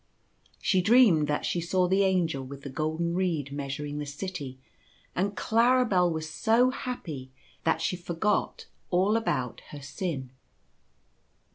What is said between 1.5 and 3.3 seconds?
saw the Angel with the golden